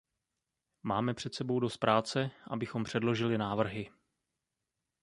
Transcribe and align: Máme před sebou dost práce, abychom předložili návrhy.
Máme 0.83 1.13
před 1.13 1.35
sebou 1.35 1.59
dost 1.59 1.77
práce, 1.77 2.31
abychom 2.49 2.83
předložili 2.83 3.37
návrhy. 3.37 3.91